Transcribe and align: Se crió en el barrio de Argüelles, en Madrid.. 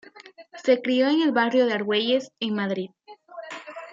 Se 0.63 0.81
crió 0.81 1.09
en 1.09 1.21
el 1.21 1.31
barrio 1.31 1.67
de 1.67 1.73
Argüelles, 1.73 2.31
en 2.39 2.55
Madrid.. 2.55 2.89